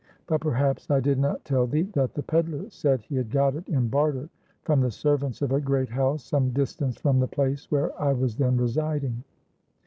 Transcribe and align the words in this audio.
But 0.25 0.41
perhaps 0.41 0.89
I 0.89 0.99
did 0.99 1.19
not 1.19 1.45
tell 1.45 1.67
thee, 1.67 1.83
that 1.93 2.15
the 2.15 2.23
pedler 2.23 2.67
said 2.71 3.01
he 3.01 3.17
had 3.17 3.29
got 3.29 3.55
it 3.55 3.69
in 3.69 3.87
barter 3.87 4.29
from 4.63 4.81
the 4.81 4.89
servants 4.89 5.43
of 5.43 5.51
a 5.51 5.61
great 5.61 5.89
house 5.89 6.23
some 6.23 6.49
distance 6.49 6.97
from 6.97 7.19
the 7.19 7.27
place 7.27 7.69
where 7.69 7.91
I 8.01 8.13
was 8.13 8.35
then 8.35 8.57
residing." 8.57 9.23